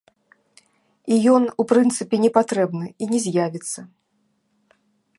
[1.15, 3.89] І ён, у прынцыпе, не патрэбны, і не з'явіцца.